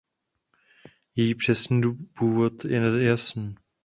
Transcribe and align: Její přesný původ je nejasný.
Její 1.15 1.35
přesný 1.35 1.81
původ 2.13 2.65
je 2.65 2.81
nejasný. 2.81 3.55